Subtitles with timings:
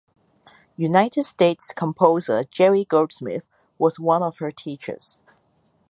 [0.77, 5.21] United States composer Jerry Goldsmith was one of her teachers.